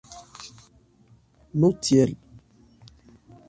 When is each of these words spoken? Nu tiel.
Nu 1.63 1.71
tiel. 1.83 2.17